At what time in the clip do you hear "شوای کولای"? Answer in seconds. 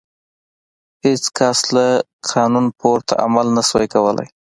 3.69-4.27